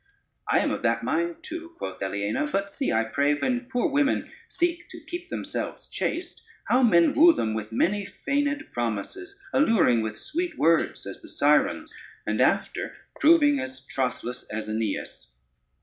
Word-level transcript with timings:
"I 0.51 0.61
am 0.61 0.71
of 0.71 0.81
that 0.81 1.03
mind 1.03 1.43
too," 1.43 1.75
quoth 1.77 2.01
Aliena, 2.01 2.47
"but 2.51 2.71
see, 2.71 2.91
I 2.91 3.03
pray, 3.03 3.35
when 3.35 3.69
poor 3.71 3.87
women 3.87 4.31
seek 4.47 4.89
to 4.89 4.99
keep 4.99 5.29
themselves 5.29 5.85
chaste, 5.87 6.41
how 6.65 6.81
men 6.81 7.13
woo 7.13 7.33
them 7.33 7.53
with 7.53 7.71
many 7.71 8.07
feigned 8.07 8.65
promises; 8.73 9.39
alluring 9.53 10.01
with 10.01 10.17
sweet 10.17 10.57
words 10.57 11.05
as 11.05 11.21
the 11.21 11.27
Sirens, 11.27 11.93
and 12.25 12.41
after 12.41 12.95
proving 13.19 13.59
as 13.59 13.79
trothless 13.85 14.41
as 14.49 14.67
Aeneas. 14.67 15.27